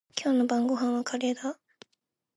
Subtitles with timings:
[0.19, 1.59] 今日の晩ごはんはカレーだ。